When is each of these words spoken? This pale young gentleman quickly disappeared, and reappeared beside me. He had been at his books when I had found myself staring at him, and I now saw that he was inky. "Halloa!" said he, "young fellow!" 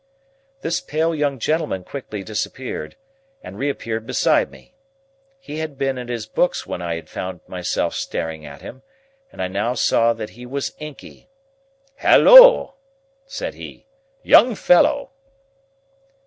This 0.61 0.81
pale 0.81 1.13
young 1.13 1.37
gentleman 1.37 1.83
quickly 1.83 2.23
disappeared, 2.23 2.95
and 3.43 3.55
reappeared 3.59 4.07
beside 4.07 4.49
me. 4.49 4.73
He 5.39 5.59
had 5.59 5.77
been 5.77 5.99
at 5.99 6.09
his 6.09 6.25
books 6.25 6.65
when 6.65 6.81
I 6.81 6.95
had 6.95 7.07
found 7.07 7.41
myself 7.47 7.93
staring 7.93 8.43
at 8.43 8.61
him, 8.63 8.81
and 9.31 9.43
I 9.43 9.47
now 9.47 9.75
saw 9.75 10.13
that 10.13 10.31
he 10.31 10.43
was 10.47 10.73
inky. 10.79 11.29
"Halloa!" 11.97 12.73
said 13.27 13.53
he, 13.53 13.85
"young 14.23 14.55
fellow!" 14.55 15.11